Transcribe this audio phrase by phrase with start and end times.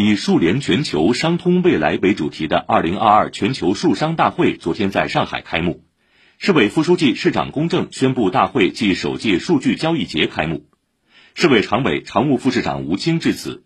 [0.00, 5.82] 以“数联全球，商通未来”为主题的2022全球数商大会昨天在上海开幕。
[6.38, 10.66] 市委副书记、市长龚正宣布大会暨首届数据交易节开幕。
[11.34, 13.64] 市委常委、常务副市长吴清致辞。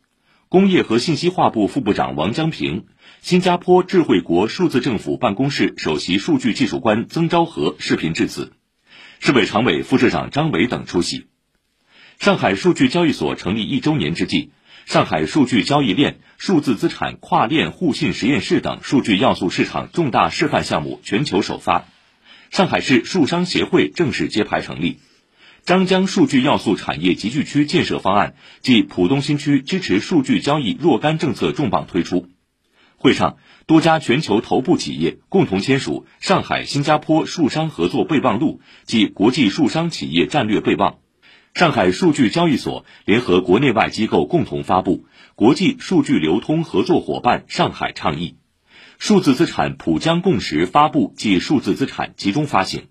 [0.48, 2.86] 工业和信息化部副部长王江平、
[3.20, 8.54] 新加坡智慧国数字政府办公室首席数据技术官曾昭和视频致辞。
[9.20, 11.26] 市委常委、副市长张伟等出席。
[12.18, 14.52] 上海数据交易所成立一周年之际。
[14.86, 21.86] 上海数据交易链、数字资产跨链互信实验室等数据要素市场重大示范项目全球首发，
[22.50, 24.98] 上海市数商协会正式揭牌成立，
[25.64, 32.28] 张江数据要素产业集聚区建设方案暨浦东新区支持数据交易若干政策重磅推出。
[32.96, 33.36] 会上，
[33.66, 41.01] 多家全球头部企业共同签署《上海新加坡数商合作备忘录》及国际数商企业战略备忘。
[41.54, 44.96] 上海数据交易所联合国内外机构共同发布
[45.34, 48.36] 《国际数据流通合作伙伴上海倡议》，
[48.98, 52.86] 数字资产浦江共识发布暨数字资产集中发行。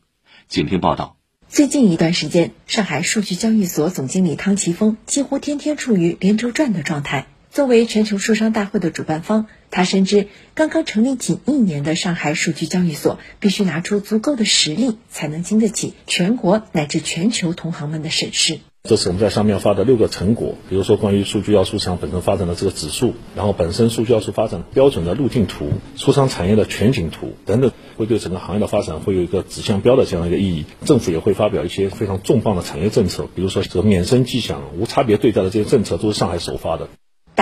[0.47, 1.17] 请听报道。
[1.47, 7.25] 最近一段时间，上海数据交易所总经理汤奇峰几乎天天处于连轴转的状态。
[7.51, 18.59] 作为全球数商大会的主办方，他深知刚刚成立仅一年的上海数据交易所必须拿出足够的实力，才能经得起全国乃至全球同行们的审视。
[18.83, 30.65] 这是我们在上面发的六个成果，比如说关于数据要素市场本身发展的这个指数，然后本身数据要素发展标准的路径图、出商产业的全景图等等，会对整个行业的发展会有一个指向标的这样一个意义。
[30.85, 36.87] 政府也会发表一些非常重磅的产业政策，比如说这个免征计享、无差别对待的这些政策，都是上海首发的。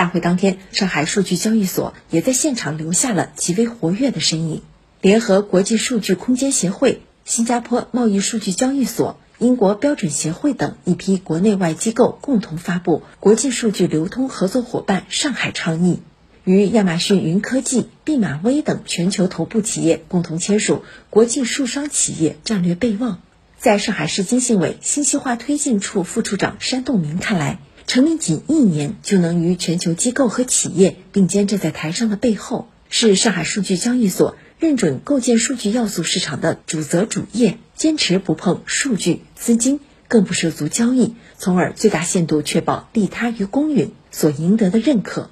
[0.00, 4.62] 大会当天，上海数据交易所也在现场留下了极为活跃的身影。
[5.02, 15.96] 联合国际数据空间协会、新加坡贸易数据交易所、英国标准协会等一批国内外机构共同发布《国际数据流通合作伙伴上海倡议》，
[16.44, 20.76] 与亚马逊云科技、毕马威等全球头部企业共同签署
[21.10, 23.12] 《国际数商企业战略备忘》。
[23.58, 27.58] 在上海市经信委信息化推进处副处长山栋明看来。
[27.86, 45.30] 成立仅一年就能与全球机构和企业并肩站在台上的背后，是上海数据交易所认准构建数据要素市场的主责主业，坚持不碰数据、资金，更不涉足交易，从而最大限度确保利他于公允所赢得的认可。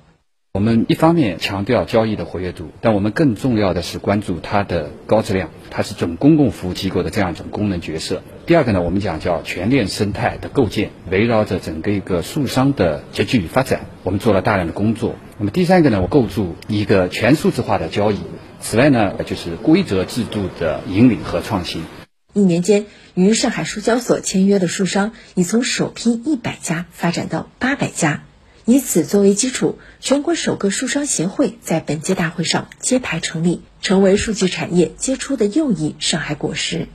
[0.59, 8.25] 我们一方面强调交易的活跃度，但我们更重要的是关注它的高质量，它是准公共服务机构的这样一种功能角色。
[8.45, 15.15] 第二个呢，我们讲叫全链生态的构建，围绕着整个一个数商的集聚与发展，我们做了大量的工作。
[15.39, 18.19] 那么第三个呢，我构筑一个全数字化的交易。
[18.61, 21.83] 此外呢，就是规则制度的引领和创新。
[22.33, 28.25] 一年间，与上海数交所签约的数商已从首批一百家发展到八百家。
[28.69, 36.87] 以此作为基础，全国首个数商协会在本届大会上揭牌成立，成为数据产业结出的又一上海果实。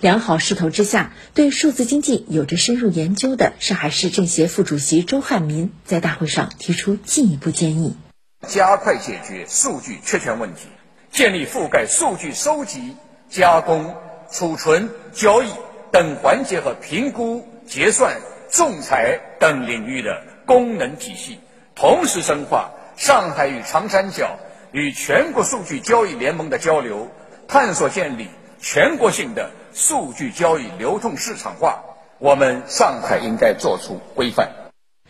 [0.00, 7.96] 良好势头之下，对数字经济有着深入研究的上海市政协副主席周汉民在大会上提出进一步建议：
[8.46, 10.66] 加快解决数据确权问题，
[11.10, 12.96] 建立覆盖数据收集、
[13.30, 13.94] 加工、
[14.30, 15.46] 储存、交易
[15.90, 18.14] 等环节和评估、结算、
[18.50, 21.38] 仲裁等领域的功能体系，
[21.74, 24.38] 同时深化上海与长三角
[24.72, 27.08] 与全国数据交易联盟的交流，
[27.48, 28.28] 探索建立。
[28.60, 31.84] 全国性的数据交易流通市场化，
[32.18, 34.52] 我们上海应该做出规范。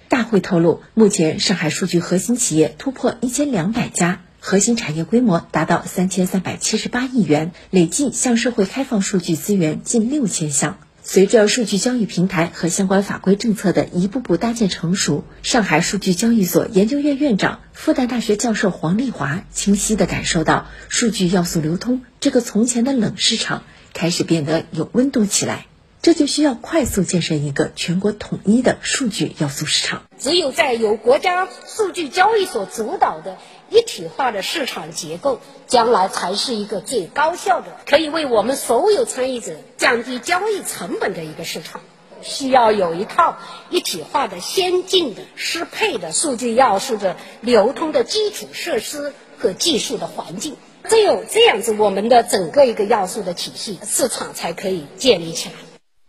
[0.09, 10.79] 大会透露，目前上海数据核心企业突破一千两百家，核心产业规模达到三千三百七十八亿元，累计向社会开放数据资源近六千项。
[11.07, 25.67] 随着数据交易平台和相关法规政策的一步步搭建成熟，上海数据交易所研究院院长、复旦大学教授黄丽华清晰地感受到，数据要素流通这个从前的冷市场开始变得有温度起来。
[26.01, 30.03] 这就需要快速建设一个全国统一的数据要素市场。
[30.19, 33.39] 只有在由国家数据交易所主导的
[33.75, 41.81] 一体化的市场结构，将来才是一个最高效的，可以为我们所有参与者降低交易成本的一个市场。
[42.23, 43.37] 需要有一套
[43.71, 50.57] 一体化的、先进的、适配的数据要素的流通的基础设施和技术的环境。
[50.89, 55.55] 只有这样子，我们的整个一个要素的体系市场才可以建立起来。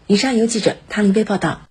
[0.06, 1.62] 以上由记者汤林贝报道。